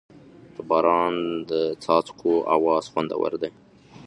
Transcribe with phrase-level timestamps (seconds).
[0.55, 1.15] د باران
[1.49, 1.51] د
[1.83, 3.51] څاڅکو اواز خوندور دی.